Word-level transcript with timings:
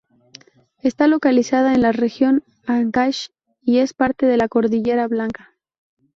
Está 0.79 1.05
localizada 1.07 1.75
en 1.75 1.83
la 1.83 1.91
región 1.91 2.43
Ancash 2.65 3.27
y 3.61 3.77
es 3.77 3.93
parte 3.93 4.25
de 4.25 4.35
la 4.35 4.47
Cordillera 4.47 5.07
Blanca. 5.07 5.53